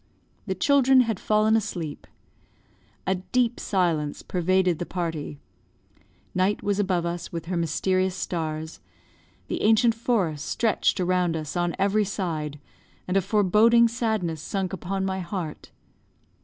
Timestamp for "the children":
0.47-1.01